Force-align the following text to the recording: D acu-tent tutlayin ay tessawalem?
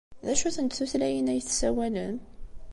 D 0.25 0.27
acu-tent 0.33 0.75
tutlayin 0.77 1.31
ay 1.33 1.41
tessawalem? 1.41 2.17